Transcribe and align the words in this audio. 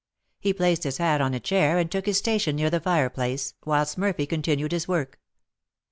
He 0.39 0.51
placed 0.51 0.81
his 0.83 0.97
hat 0.97 1.21
on 1.21 1.35
a 1.35 1.39
chair 1.39 1.77
and 1.77 1.91
took 1.91 2.07
his 2.07 2.17
station 2.17 2.55
near 2.55 2.71
the 2.71 2.79
fireplace, 2.79 3.53
whilst 3.65 3.99
Murphy 3.99 4.25
continued 4.25 4.71
his 4.71 4.87
work. 4.87 5.19